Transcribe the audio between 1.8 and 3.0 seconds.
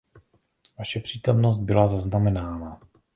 zaznamenána.